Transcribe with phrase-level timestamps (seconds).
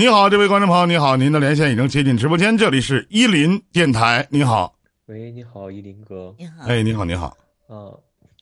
[0.00, 4.78] 你好，这位观众朋友，你好，您的连线已经接进直播间，这里是伊林电台，你好。
[5.04, 6.34] 喂，你好，伊林哥。
[6.38, 6.64] 你好。
[6.64, 7.36] 哎，你好，你好。
[7.66, 7.92] 啊，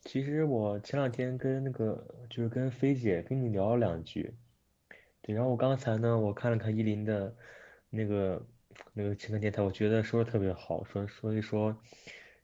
[0.05, 4.33] 其实我前两天跟那个就是跟菲姐跟你聊了两句，
[5.21, 7.35] 对，然后我刚才呢，我看了看依林的
[7.91, 8.41] 那个
[8.93, 11.77] 那个情感电台，我觉得说的特别好，说所以说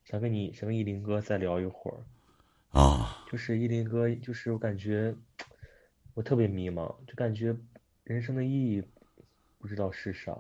[0.05, 2.03] 想跟你想跟依林哥再聊一会儿。
[2.81, 3.25] 啊。
[3.31, 5.15] 就是依林哥，就是我感觉
[6.15, 7.55] 我特别迷茫，就感觉
[8.03, 8.83] 人生的意义。
[9.65, 10.37] 不知道是啥，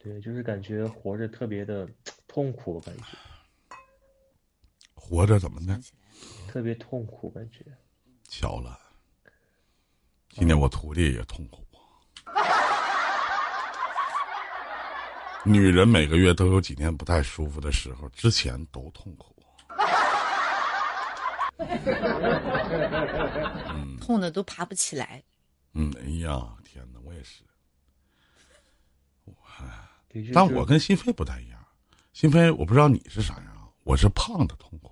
[0.00, 1.88] 对，就是感觉活着特别的
[2.26, 3.04] 痛苦，感觉
[4.94, 5.80] 活着怎么的？
[6.48, 7.64] 特别痛苦，感觉。
[8.24, 8.76] 巧了，
[10.30, 11.64] 今天我徒弟也痛苦。
[15.44, 19.36] 女人每个月都有几天不太舒服的时候，之前都痛苦。
[23.68, 25.22] 嗯，痛的都爬不起来。
[25.74, 27.44] 嗯，哎呀，天哪，我也是。
[30.34, 31.58] 但我跟心飞不太一样，
[32.12, 34.90] 心飞我不知道你是啥样，我是胖的痛苦。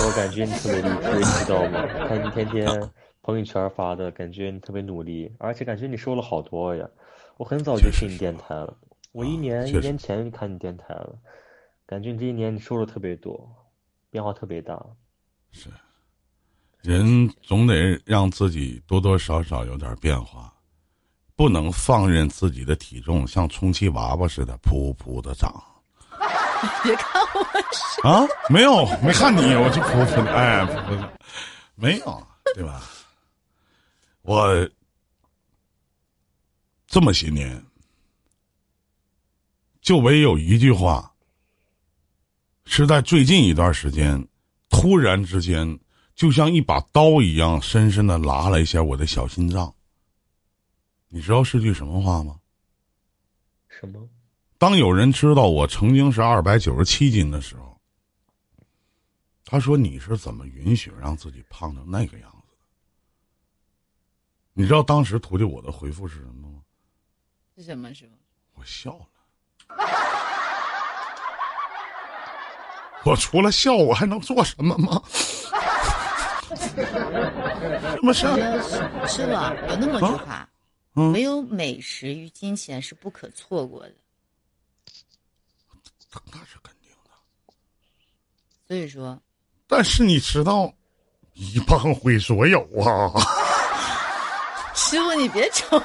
[0.00, 1.84] 我感觉你特别励志，你知道吗？
[2.06, 2.90] 看你天天
[3.20, 6.88] 朋友圈发的，感觉你特别努力，而且感觉你瘦了好多呀。
[7.36, 8.78] 我很早就听你电台了，
[9.12, 11.18] 我一年一年前就看你电台了，
[11.84, 13.52] 感觉你这一年你瘦了特别多，
[14.10, 14.80] 变化特别大。
[15.50, 15.68] 是。
[16.88, 20.50] 人总得让自己多多少少有点变化，
[21.36, 25.62] 不能放任自己的体重像充气娃娃似的噗噗的长。
[26.82, 30.66] 别看我啊，没有， 没看你，我就噗噗的，哎，
[31.74, 32.82] 没有，对吧？
[34.22, 34.66] 我
[36.86, 37.62] 这么些年，
[39.82, 41.12] 就唯有一句话，
[42.64, 44.26] 是在最近一段时间，
[44.70, 45.78] 突然之间。
[46.18, 49.72] 就像一把刀一样，深深的拉了一下我的小心脏。
[51.06, 52.40] 你知道是句什么话吗？
[53.68, 54.08] 什么？
[54.58, 57.80] 当有人知道我曾经是二百九十七斤的时候，
[59.44, 62.64] 他说：“你是怎么允许让自己胖成那个样子的？”
[64.54, 66.58] 你知道当时徒弟我的回复是什么吗？
[67.56, 68.10] 是什么时候？
[68.54, 69.06] 我笑了。
[73.06, 75.00] 我除了笑，我还能做什么吗？
[77.94, 78.26] 什么事？
[79.06, 79.54] 是吧？
[79.68, 80.48] 有那么句话，
[80.92, 83.92] 没有美食与金钱是不可错过的。
[86.32, 87.10] 那是肯定的。
[88.66, 89.20] 所以说，
[89.66, 90.72] 但是你知道，
[91.34, 93.12] 一棒毁所有啊！
[94.74, 95.78] 师傅，你别吵。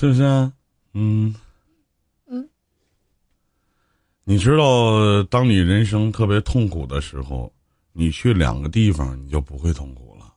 [0.00, 0.22] 是不是？
[0.94, 1.34] 嗯，
[2.26, 2.48] 嗯，
[4.24, 7.52] 你知道，当你人生特别痛苦的时候，
[7.92, 10.32] 你去两个地方，你就不会痛苦了，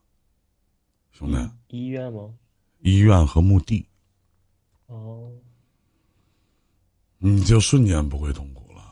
[1.14, 1.38] 兄弟。
[1.70, 2.30] 医院吗？
[2.82, 3.88] 医院和墓地。
[4.88, 5.32] 哦。
[7.18, 8.84] 你就瞬间不会痛苦了。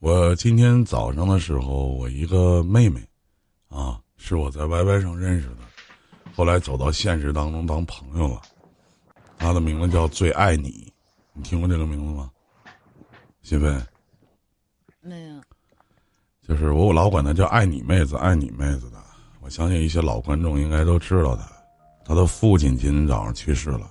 [0.00, 3.00] 我今天早上的时候，我一个妹妹，
[3.68, 5.58] 啊，是我在 YY 上认识的，
[6.34, 8.42] 后来走到现实当中当朋友了。
[9.38, 10.92] 他的名字叫最爱你，
[11.32, 12.30] 你听过这个名字吗？
[13.42, 13.66] 新飞，
[15.00, 15.40] 没有。
[16.46, 18.98] 就是我老管他叫爱你妹子，爱你妹子的。
[19.40, 21.46] 我相信一些老观众应该都知道他。
[22.04, 23.90] 他的父亲今天早上去世了，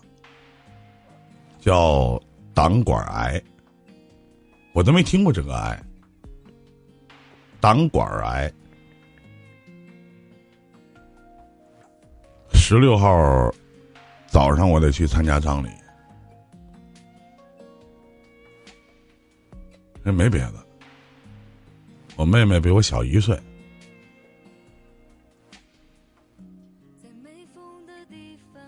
[1.59, 2.19] 叫
[2.53, 3.41] 胆管癌。
[4.73, 5.83] 我都没听过这个癌，
[7.59, 8.51] 胆管癌。
[12.53, 13.53] 十六号。
[14.33, 15.69] 早上我得去参加葬礼，
[20.01, 20.55] 那没别的。
[22.15, 23.39] 我妹妹比我小一岁，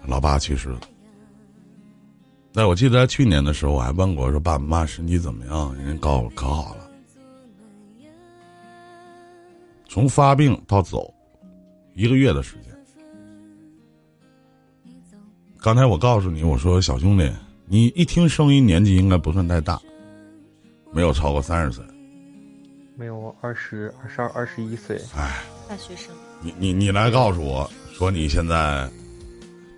[0.05, 0.81] 老爸去世了。
[2.53, 6.91] 那我记得在去年的时候，我还问过说：“爸爸妈妈身体怎么样？”人家告诉我可好了，
[9.89, 11.11] 从发病到走，
[11.95, 12.74] 一个月的时间。
[15.65, 17.27] 刚才我告诉你，我说小兄弟，
[17.65, 19.81] 你一听声音年纪应该不算太大，
[20.93, 21.83] 没有超过三十岁，
[22.95, 28.87] 没有二十二十二二十一岁，哎，大学生，你你你来告诉我说你现在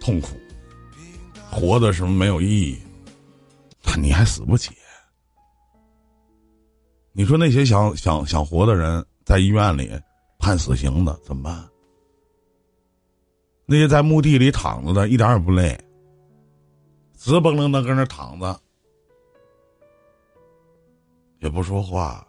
[0.01, 0.31] 痛苦，
[1.49, 2.77] 活的什么没有意义，
[3.97, 4.71] 你还死不起？
[7.13, 9.89] 你说那些想想想活的人在医院里
[10.37, 11.66] 判死刑的怎么办？
[13.69, 15.77] 那些在墓地里躺着的，一点也不累。
[17.17, 18.57] 直蹦楞的搁那躺着，
[21.39, 22.25] 也不说话，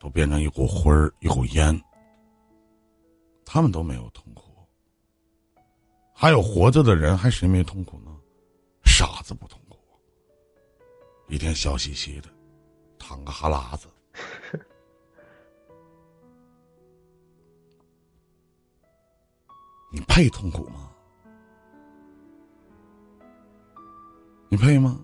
[0.00, 1.78] 都变成一股灰儿，一股烟。
[3.44, 4.66] 他们都没有痛苦，
[6.14, 8.10] 还有活着的人，还谁没痛苦呢？
[8.82, 9.78] 傻子不痛苦，
[11.28, 12.30] 一天笑嘻嘻的，
[12.98, 13.88] 淌个哈喇子，
[19.96, 20.90] 你配痛苦吗？
[24.50, 25.00] 你配吗？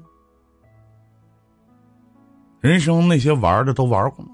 [2.61, 4.33] 人生那些玩的都玩过吗？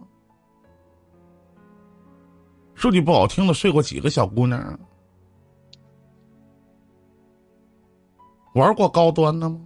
[2.74, 4.76] 说句不好听的，睡过几个小姑娘？
[8.54, 9.60] 玩过高端的吗？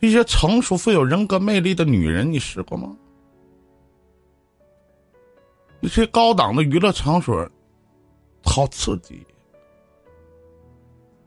[0.00, 2.96] 一些成熟、富有人格魅力的女人，你试过吗？
[5.80, 7.46] 那些高档的娱乐场所，
[8.44, 9.26] 好刺激。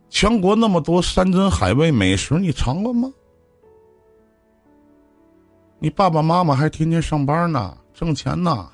[0.10, 3.12] 全国那么多山珍海味美食，你尝过吗？
[5.80, 8.72] 你爸爸妈妈还天天上班呢，挣钱呢，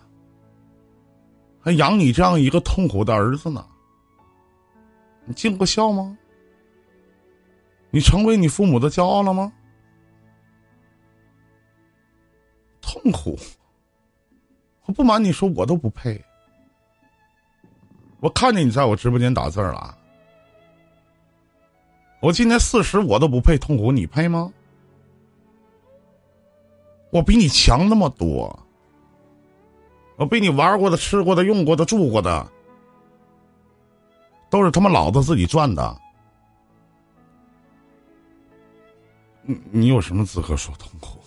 [1.59, 3.65] 还养你这样一个痛苦的儿子呢。
[5.25, 6.17] 你尽过孝吗？
[7.89, 9.51] 你成为你父母的骄傲了吗？
[12.79, 13.37] 痛苦，
[14.85, 16.23] 我不瞒你说，我都不配。
[18.23, 19.97] 我看见你在我直播间打字了。
[22.21, 24.49] 我今年四十，我都不配痛苦，你配吗？
[27.09, 28.57] 我比你强那么多，
[30.15, 32.49] 我比你玩过的、吃过的、用过的、住过的，
[34.49, 36.01] 都是他妈老子自己赚的。
[39.41, 41.19] 你你有什么资格说痛苦？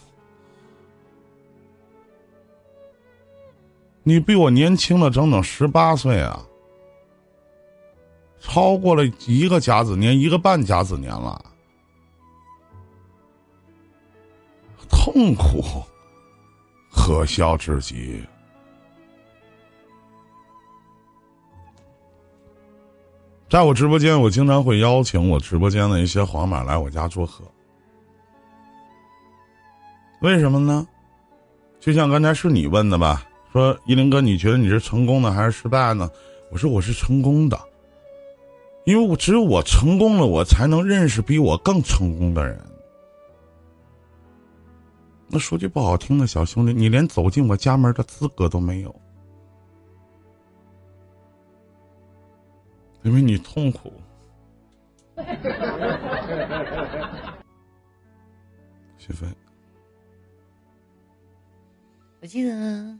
[4.02, 6.42] 你比我年轻了整整十八岁啊！
[8.48, 11.44] 超过了一个甲子年，一个半甲子年了，
[14.88, 15.82] 痛苦，
[16.92, 18.22] 可笑至极。
[23.50, 27.44] 在我直播间，我经常会邀请我直播间的一些皇马来我家做客。
[30.20, 30.86] 为什么呢？
[31.80, 33.26] 就像刚才是你问的吧？
[33.52, 36.08] 说依林哥，你觉得你是成功的还是失败呢？
[36.52, 37.58] 我说我是成功的。
[38.86, 42.64] 因为我只有我成功了，我才能认识比我更成功的人。
[45.26, 48.94] 那说句不好听的，小兄弟，你连走进我家门的资格都没有，
[53.02, 53.92] 因为你痛苦。
[58.98, 59.26] 许飞，
[62.20, 62.96] 我记得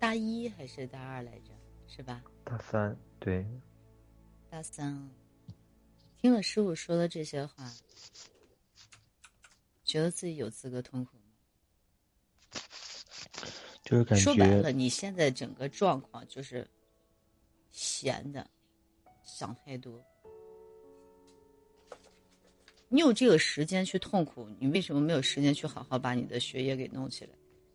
[0.00, 1.52] 大一还是大二来着，
[1.94, 2.24] 是吧？
[2.42, 2.96] 大三。
[3.20, 3.46] 对，
[4.50, 5.08] 大三，
[6.16, 7.72] 听了师傅说的这些话，
[9.84, 11.22] 觉得自己有资格痛苦吗？
[13.84, 16.68] 就是感觉说白了，你现在整个状况就是
[17.70, 18.50] 闲的，
[19.22, 20.04] 想太多。
[22.88, 27.30] 你有这个时间去痛苦，你为什么没有时间去好好把你的学业给弄起来？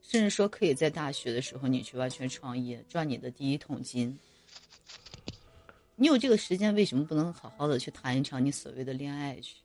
[0.10, 4.18] 甚至说，可以在大学的时候，你去完全创业，赚你的第一桶金。
[5.96, 9.58] 你有这个时间，为什么不能好好的去谈一场你所谓的恋爱去？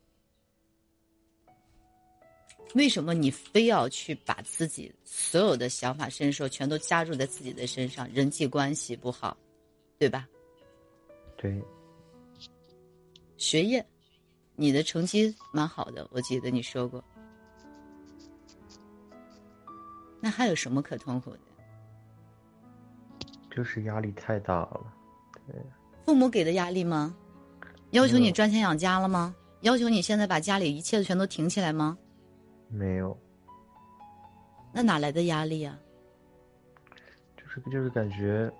[2.74, 8.06] 为什么你非要去把自己所有的想法、甚至说全都加入在自己的身上？
[8.13, 9.34] 人际关系不好，
[9.98, 10.29] 对吧？
[11.39, 11.58] 对。
[13.39, 13.82] 学业，
[14.56, 17.03] 你的成绩蛮好的，我记得你说过。
[20.25, 21.39] 那还有什么可痛苦的？
[23.55, 24.81] 就是压力太大了，
[25.47, 25.55] 对。
[26.07, 27.15] 父母给的压力吗？
[27.91, 29.37] 要求你赚钱养家了吗？
[29.61, 31.99] 要求你现在把家里一切的全都挺起来吗？
[32.69, 33.15] 没有。
[34.73, 35.79] 那哪来的压力呀？
[37.37, 38.51] 就是就是感觉，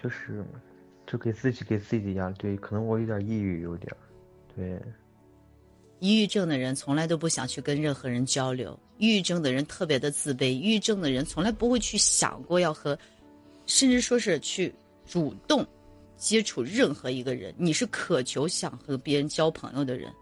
[0.00, 0.44] 就是
[1.08, 2.36] 就给自己给自己的压力。
[2.38, 3.92] 对，可能我有点抑郁，有点
[4.54, 4.80] 对。
[5.98, 12.96] 抑郁症的人从来都不想去跟任何人交流，抑郁症的人特别的自卑，抑郁症的人从来不会去想过要和，
[13.64, 14.72] 甚至说是去
[15.06, 15.66] 主动。
[16.18, 20.12] 接触任何一个人，你是渴求想和别人交朋友的人，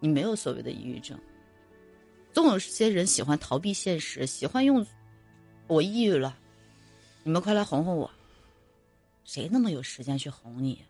[0.00, 1.20] 你没有所谓的抑郁症。
[2.32, 4.86] 总有些人喜欢逃避现实，喜欢用
[5.68, 6.38] “我抑郁了，
[7.24, 8.10] 你们快来哄哄我”。
[9.26, 10.82] 谁那么有时间去哄你？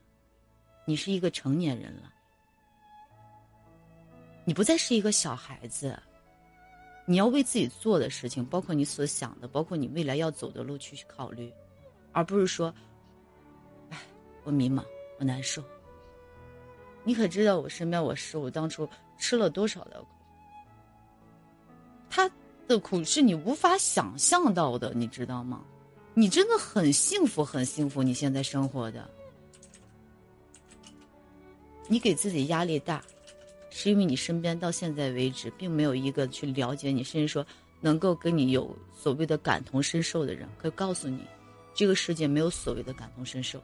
[0.84, 2.12] 你是一个成年人了，
[4.44, 6.00] 你不再是一个小孩子，
[7.04, 11.52] 你要为自己做的事情，包括你所想的，包括你未来要走的路去考虑，
[12.12, 12.72] 而不是说。
[13.90, 13.98] 哎
[14.44, 14.84] 我迷茫，
[15.18, 15.62] 我难受。
[17.04, 20.06] 你可知道我身边我师傅当初吃了多少的苦？
[22.10, 22.30] 他
[22.68, 25.64] 的苦是你无法想象到的，你知道吗？
[26.14, 29.08] 你真的很幸福，很幸福，你现在生活的。
[31.88, 33.02] 你给自己压力大，
[33.74, 37.44] 是因为你身边到现在为止，并没有一个去了解你，甚至说
[37.80, 40.46] 能够跟你有所谓的感同身受的人。
[40.58, 41.24] 可以告诉你，
[41.72, 43.58] 这个世界没有所谓的感同身受，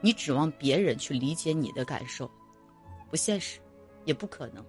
[0.00, 2.30] 你指望别人去理解你的感受，
[3.10, 3.58] 不现实，
[4.04, 4.64] 也不可能。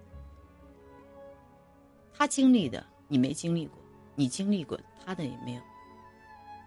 [2.12, 3.78] 他经历的你没经历过，
[4.16, 5.62] 你经历过他的也没有，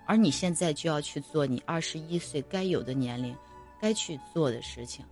[0.08, 3.36] 而你现在就要去做你二十一岁该有的年龄，
[3.82, 5.06] 该去做的事情。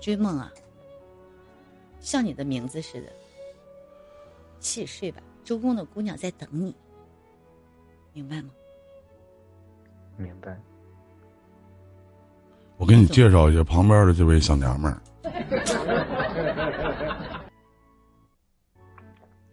[0.00, 0.50] 追梦啊，
[2.00, 3.12] 像你的名字似的，
[4.58, 6.74] 起睡吧，周公的姑娘在等你，
[8.12, 8.50] 明白吗？
[10.16, 10.58] 明白。
[12.78, 15.02] 我给你介绍一下旁边的这位小娘们儿。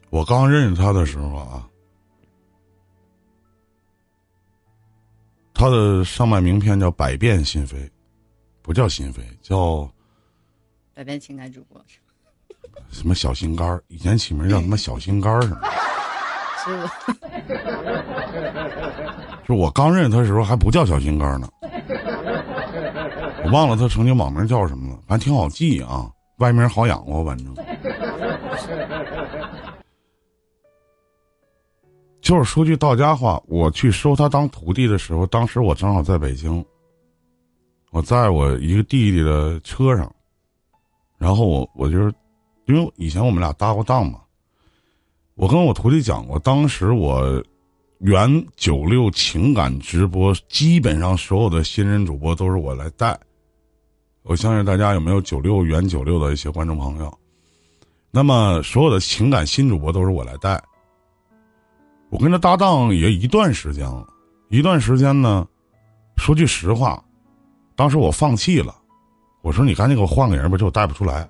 [0.10, 1.70] 我刚认识她的时候啊，
[5.54, 7.92] 她的上麦名片叫“百变心扉”，
[8.64, 9.92] 不叫心扉，叫。
[10.98, 11.80] 百变情感主播，
[12.90, 13.80] 什么小心肝儿？
[13.88, 15.62] 以前起名叫什么小心肝儿 是吗？
[16.66, 16.90] 是我。
[19.48, 21.48] 就我刚认识他的时候还不叫小心肝儿呢，
[23.46, 27.54] 我忘了他曾经网名叫什么了，反正挺好记啊，外名好养活，反正。
[32.22, 36.66] 就是说句到家话，我去收他当徒弟的时候，当时我正好在北京，
[37.92, 40.12] 我在我一个弟弟的车上。
[41.18, 42.14] 然后我我就是，
[42.66, 44.20] 因为以前我们俩搭过档嘛，
[45.36, 47.44] 我跟我徒弟讲过，当时我
[48.00, 53.20] 原九六情感直播，基本上所有的新人主播都是我来带。
[54.22, 57.18] 我相信大家有没有九六原九六的一些观众朋友？
[58.12, 60.62] 那么所有的情感新主播都是我来带。
[62.10, 64.08] 我跟他搭档也一段时间了，
[64.50, 65.48] 一段时间呢，
[66.18, 67.04] 说句实话，
[67.76, 68.76] 当时我放弃了。
[69.48, 71.26] 我说：“你赶紧给我换个人吧，这我带不出来。”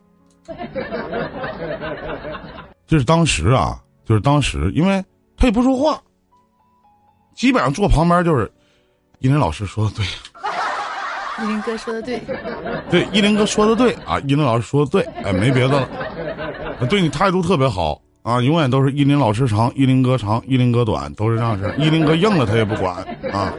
[2.88, 5.06] 就是当时啊，就是当时，因为
[5.38, 6.02] 他也不说话，
[7.36, 8.52] 基本上坐旁边就是，
[9.20, 10.04] 依林老师说的对，
[11.44, 12.20] 依林哥说的对，
[12.90, 15.80] 对，依林哥说的对啊，依林老师说的对，哎，没别的
[16.80, 21.72] 了，对你态度特别好啊，永远都是依林老师长，依林哥长，依林哥短，都是这样式。
[21.78, 22.96] 依林哥硬了他也不管
[23.32, 23.54] 啊。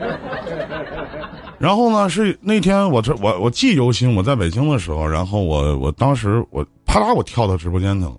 [1.58, 2.08] 然后呢？
[2.08, 4.14] 是那天我这我我记犹新。
[4.14, 8.16] 我在北京的时候，然后我我当时我啪啦我跳到直播间去了，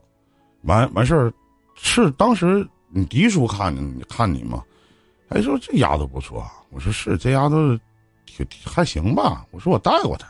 [0.63, 1.33] 完完事儿，
[1.75, 4.61] 是当时你迪叔看你看你嘛？
[5.29, 6.45] 哎，说这丫头不错。
[6.71, 7.55] 我说是这丫头，
[8.25, 9.45] 挺还行吧。
[9.51, 10.27] 我说我带过她。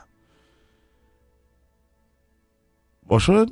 [3.07, 3.45] 我说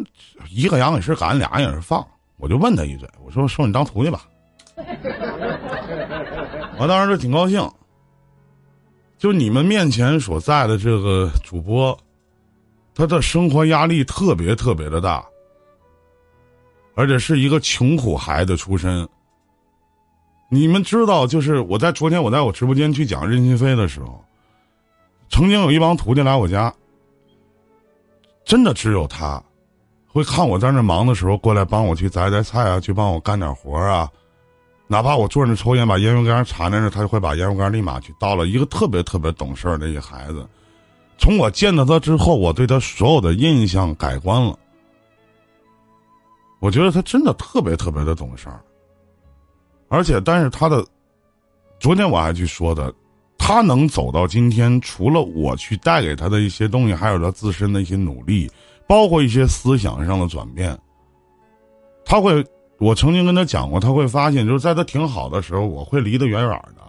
[0.49, 2.05] 一个羊也是赶，俩也是放。
[2.37, 4.27] 我就问他一嘴，我说收你当徒弟吧。
[6.77, 7.67] 我当时就挺高兴。
[9.17, 11.97] 就你们面前所在的这个主播，
[12.93, 15.25] 他的生活压力特别特别的大，
[16.95, 19.07] 而且是一个穷苦孩子出身。
[20.49, 24.23] 你们知道，就是我在昨天我在我直播间去讲任心飞的时候，
[25.29, 26.73] 曾经有一帮徒弟来我家，
[28.45, 29.43] 真的只有他
[30.07, 34.09] 会看我在那忙的时候过来帮我去摘摘菜啊，去帮我干点活啊。
[34.89, 38.47] 哪怕我坐那抽烟，把烟灰缸插那，他就会把烟灰缸立马去倒了。
[38.47, 40.47] 一个特别特别懂事儿的一个孩子，
[41.17, 44.57] 从我见到他之后，我对他所有的印象改观了。
[46.59, 48.61] 我觉得他真的特别特别的懂事儿，
[49.89, 50.85] 而且，但是他的，
[51.81, 52.93] 昨天我还去说的，
[53.37, 58.49] 他能走到今天，除了我去带给他的一些东西，还有他自身的一些努力，
[58.87, 60.79] 包括一些思想上的转变，
[62.05, 62.41] 他会。
[62.79, 66.81] 我曾经跟他讲过，他会发现，就是在他挺好的时候，我会离得远远的。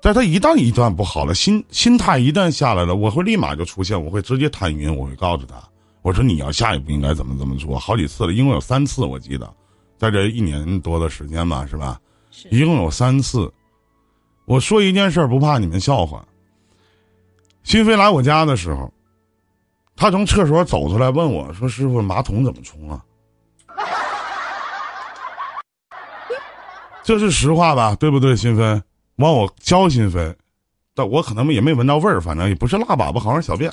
[0.00, 5.56] 在他一旦一段不好了，心心态一旦下来了，我会立马就出现，我会直接探云，我会告诉他，
[6.02, 9.52] 我说你要下一步应该怎么怎么做，好几次了，一共有三次，我记得，
[9.98, 12.00] 在这一年多的时间吧，是吧？
[12.50, 13.52] 一共有三次。
[14.44, 16.24] 我说一件事不怕你们笑话。
[17.64, 18.92] 新飞来我家的时候，
[19.96, 23.02] 他从厕所走出来问我说：“师傅，马桶怎么冲啊？”
[27.06, 28.34] 这是实话吧，对不对？
[28.34, 28.82] 新飞，
[29.18, 30.34] 往我教新飞，
[30.92, 33.72] 但我可能也没闻到味儿，反正也不是辣粑粑，好像是小便。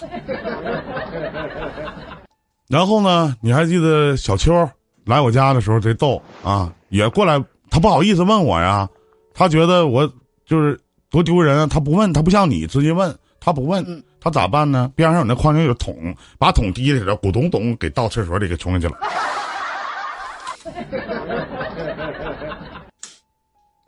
[2.69, 4.69] 然后呢，你还记得小秋
[5.05, 8.87] 来我家的时候贼逗啊，也过来，他不好意思问我呀，
[9.33, 10.07] 他觉得我
[10.45, 11.65] 就是多丢人啊！
[11.65, 14.91] 他不问，他不像你直接问，他不问，他咋办呢？
[14.95, 18.99] 边上有那矿泉水桶，把桶提起来，咕咚咚给倒厕所里给冲下去了。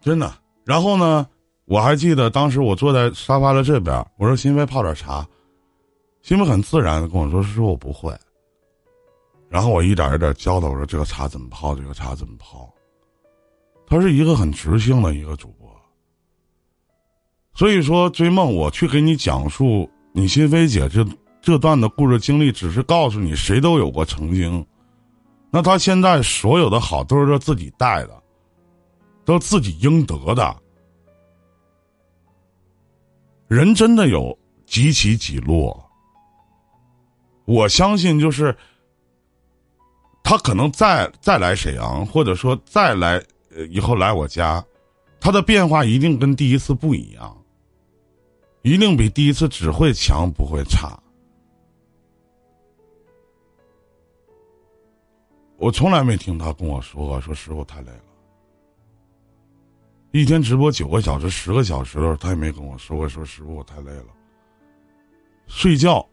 [0.05, 0.31] 真的。
[0.63, 1.27] 然后呢，
[1.65, 5.27] 我还记得当时我坐在沙发的这边，我说：“心飞泡点茶。”
[6.21, 8.15] 心飞很自然的跟我说：“师傅，我不会。”
[9.49, 11.73] 然后我一点一点教他，我说：“这个茶怎么泡？
[11.73, 12.71] 这个茶怎么泡？”
[13.87, 15.67] 他是一个很直性的一个主播。
[17.55, 21.03] 所以说，追梦，我去给你讲述你心飞姐这
[21.41, 24.63] 这段的故事经历，只是告诉你，谁都有过曾经。
[25.49, 28.23] 那他现在所有的好都是他自己带的，
[29.25, 30.55] 都自己应得的。
[33.47, 35.83] 人真的有几起几落。
[37.45, 38.55] 我相信，就是
[40.23, 43.23] 他可能再再来沈阳，或者说再来
[43.55, 44.65] 呃以后来我家，
[45.19, 47.37] 他的变化一定跟第一次不一样，
[48.63, 50.99] 一定比第一次只会强不会差。
[55.57, 58.03] 我从来没听他跟我说过，说师傅太累了，
[60.15, 64.05] 一天直播九个小时、十个小时的时候，他也没跟我说过，说师傅我太累了，
[65.45, 66.07] 睡觉。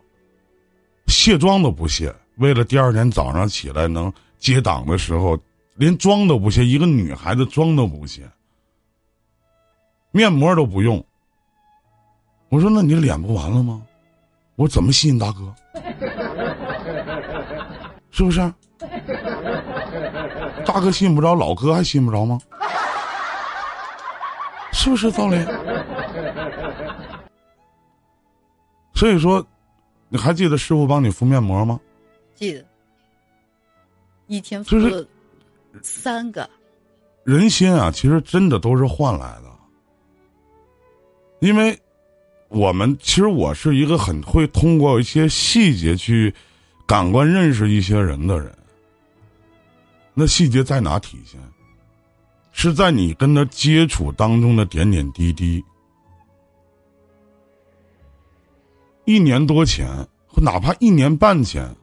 [1.06, 5.38] 卸妆都不卸，为了第二天早上起来能接档的时候，
[5.76, 6.66] 连妆都不卸。
[6.66, 8.28] 一个女孩子妆都不卸，
[10.10, 11.00] 面膜都不用。
[12.48, 13.80] 我说：“那你脸不完了吗？”
[14.58, 15.54] 我：“怎么吸引大哥？
[18.10, 18.40] 是不是？
[20.66, 22.40] 大哥信不着，老哥还信不着吗？
[24.72, 25.36] 是不是道理？
[28.94, 29.46] 所以说。”
[30.14, 31.80] 你还记得师傅帮你敷面膜吗？
[32.34, 32.62] 记得，
[34.26, 35.02] 一天敷了
[35.80, 36.46] 三个。
[37.24, 39.50] 人心啊，其实真的都是换来的。
[41.40, 41.80] 因为，
[42.48, 46.34] 我们其实我是一个很会通过一些细节去
[46.86, 48.54] 感官认识一些人的人。
[50.12, 51.40] 那细节在哪体现？
[52.52, 55.64] 是在你跟他接触当中的点点滴滴。
[59.04, 59.88] 一年多前，
[60.28, 61.74] 或哪怕一年半前，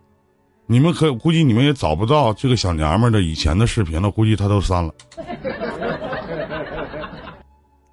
[0.68, 4.94] 你们可估计你们也找不到这个小娘们的以前的视频了，估计他都删了。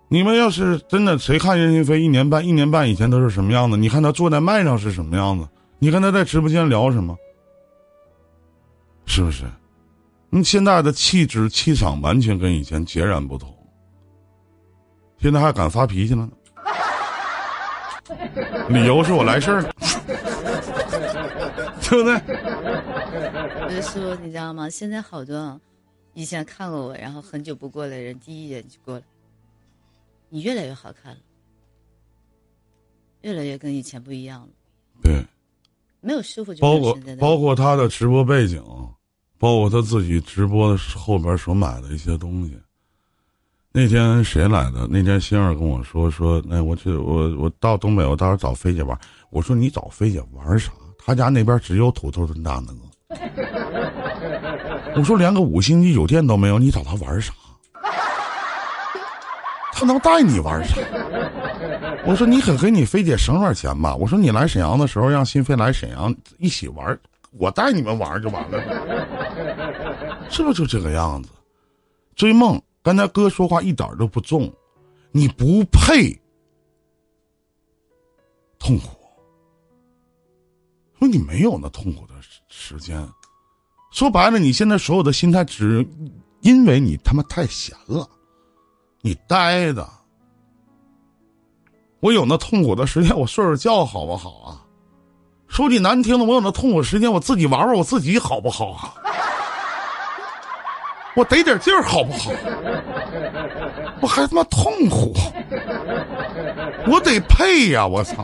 [0.09, 3.77] 你们要是真的谁看任心飞一年半一年半以前都是什么样子？
[3.77, 5.49] 你看他坐在麦上是什么样子？
[5.81, 7.17] 你看他在直播间聊什么？
[9.07, 9.45] 是不是？
[10.37, 13.51] 你现在的气质气场完全跟以前截然不同。
[15.19, 16.33] 现在还敢发脾气了呢？
[18.69, 19.73] 理由是我来事儿了，
[21.81, 23.81] 对不对？
[23.81, 24.69] 师傅，你知道吗？
[24.69, 25.59] 现在好多
[26.13, 29.05] 以前看过我，然后很久不过来的人，第一眼就过来。
[30.29, 31.19] 你越来越好看了，
[33.23, 34.49] 越来越跟以前不一样了。
[35.03, 35.25] 对，
[36.03, 38.63] 没有师傅就包括包括他的直播背景，
[39.39, 42.59] 包括他自己直播的后边所买的一些东西。
[43.73, 44.87] 那天谁来的？
[44.89, 48.99] 那天星儿跟我说说，那我去我我到东北，我到时候找飞姐玩。
[49.29, 50.73] 我说你找飞姐玩啥？
[50.99, 52.65] 他家那边只有土豆炖大鹅。
[54.97, 57.35] 我说连个五星级酒店都没有，你找他玩啥？
[59.73, 60.81] 他能带你玩啥？
[62.07, 63.95] 我说你可给你飞姐省点钱吧。
[63.95, 66.99] 我说你来沈阳的时候让新飞来沈阳一起玩，
[67.39, 71.31] 我带你们玩就完了，是不是就这个样子？
[72.15, 72.61] 追梦。
[72.83, 74.49] 刚才哥说话一点都不重，
[75.11, 76.17] 你不配
[78.61, 78.87] 痛苦，
[80.99, 82.15] 说你没有那痛苦的
[82.49, 83.05] 时间。
[83.91, 85.85] 说白了，你现在所有的心态只
[86.43, 88.09] 因为你他妈太闲了，
[89.01, 89.89] 你呆的。
[91.99, 94.66] 我有那痛苦的时间，我睡睡觉好不好啊？
[95.49, 98.95] 说句难听的，我有那痛苦时间，我自己玩玩我自己好不好啊？
[101.15, 102.31] 我得点劲儿好不好？
[104.03, 105.15] 我还他妈痛苦，
[106.87, 107.87] 我得配呀！
[107.87, 108.23] 我操！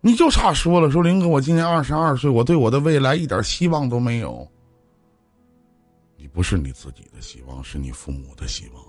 [0.00, 4.48] 你就差说了，说林哥，我今年二十二岁，我对我的未来一点希望都没有。
[6.16, 8.82] 你不是你自己的希望，是你父母的希望。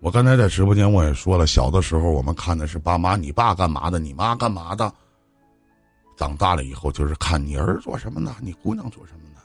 [0.00, 4.92] 我刚才在直播间我也说了，小的时候我们看的是爸妈，你爸干嘛的，你妈干嘛的。
[6.16, 9.40] 长大了以后就是看你儿做什么呢，你姑娘做什么呢。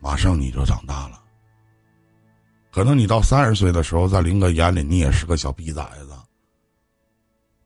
[0.00, 1.20] 马上你就长大了，
[2.72, 6.12] 可能你到三十岁的时候，在林哥眼里你也是个小逼崽子。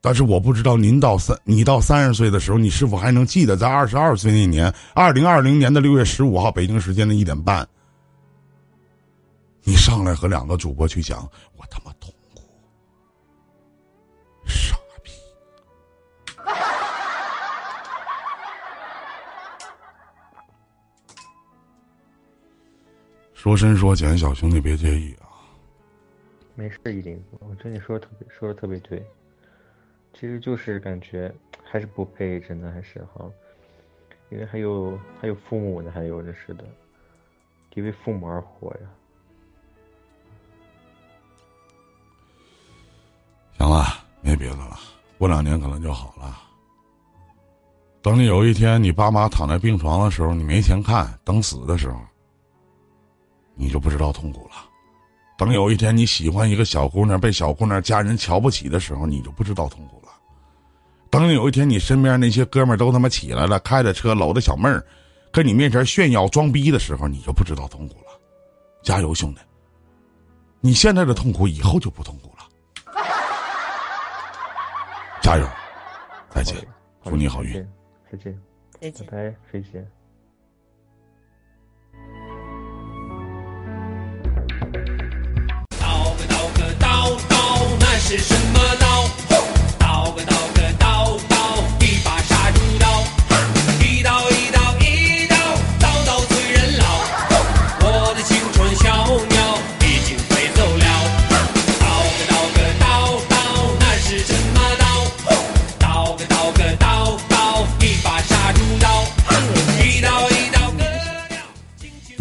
[0.02, 7.68] 但是我不知道您到三，你到三十岁的时候，你是否还能记得在二十二岁那年，二零二零年的六月十五号北京时间的一点半，
[9.62, 11.22] 你上来和两个主播去讲，
[11.56, 12.42] 我他妈痛苦，
[14.46, 15.10] 傻逼！
[23.34, 25.28] 说深说浅，小兄弟别介意啊。
[26.54, 29.04] 没事，一林，我觉得你说的特别说的特别对。
[30.12, 33.30] 其实就是感觉还是不配，真的还是哈，
[34.30, 36.64] 因为还有还有父母呢，还有这是的，
[37.74, 38.80] 因为父母而活呀。
[44.40, 44.80] 别的了，
[45.18, 46.34] 过两年可能就好了。
[48.00, 52.00] 等你有一天你爸妈躺在病床的时候，你没钱看，等死的时候，
[53.54, 54.54] 你就不知道痛苦了。
[55.36, 60.08] 等有一天你喜欢一个小姑娘，被小姑娘家人瞧不起的时候，你就不知道痛苦了。
[61.10, 64.82] 等有一天你身边那些哥们儿都他妈起来了，开着车搂着小妹儿，
[65.30, 68.18] 跟你面前炫耀装逼的时候，你就不知道痛苦了。
[68.82, 69.40] 加油，兄弟！
[70.62, 72.29] 你现在的痛苦，以后就不痛苦
[75.30, 75.48] 加油！
[76.28, 76.56] 再见，
[77.04, 77.64] 祝你好运。
[78.10, 78.36] 再见，
[78.80, 79.88] 再见，拜拜，再见。
[85.78, 87.36] 刀个刀个刀刀，
[87.78, 89.06] 那是什么刀？
[89.78, 90.59] 刀个叨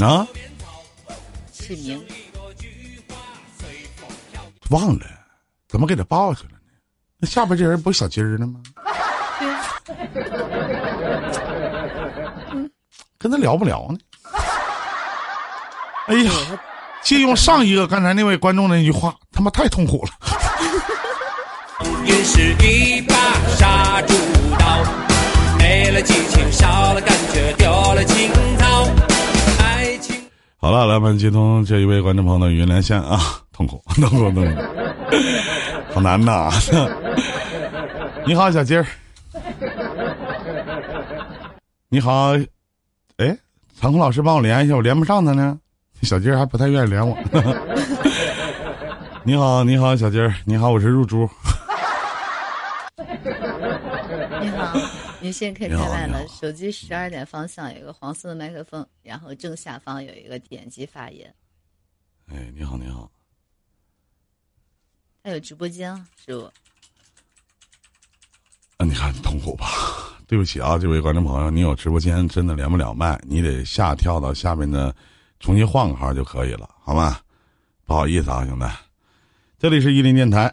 [0.01, 0.25] 啊，
[1.51, 2.01] 起名
[4.69, 5.05] 忘了，
[5.67, 6.57] 怎么给他报去了呢？
[7.17, 8.62] 那下边这人不是小鸡儿呢吗？
[13.17, 13.97] 跟他聊不聊呢？
[16.07, 16.31] 哎呀，
[17.03, 20.12] 借用上一个刚才那位观众的那句话，他妈太痛苦了。
[22.05, 23.13] 也是一把
[23.57, 24.13] 杀猪
[24.57, 24.81] 刀，
[25.57, 28.88] 没了激情，少了感觉，丢了情操。
[30.62, 33.17] 好了，来我们接通这一位观众朋友的语音连线啊，
[33.54, 34.62] 痛苦，痛苦，痛苦，
[35.93, 36.50] 好难呐！
[38.28, 38.86] 你好，小鸡儿。
[41.88, 42.34] 你好，
[43.17, 43.38] 哎，
[43.80, 45.58] 残酷老师帮我连一下，我连不上他呢。
[46.02, 47.17] 小鸡儿还不太愿意连我。
[49.24, 51.30] 你好，你好，小鸡儿，你好，我是入猪。
[54.41, 54.78] 你好，
[55.21, 61.34] 您现在可以开麦了手机十二点方向有一个黄色的麦克风，然后正下方有一个点击发言。
[62.27, 63.12] 哎，你好，你好。
[65.21, 66.45] 还有直播间啊，师傅。
[68.77, 69.65] 啊，你看痛苦吧？
[70.25, 74.95] 对不起啊，这位观众朋友，你有直播间真的连不了麦，你得下跳到下面的，
[75.39, 77.19] 重新换个号就可以了，好吗？
[77.84, 78.65] 不好意思啊，兄弟，
[79.58, 80.47] 这里是伊林电台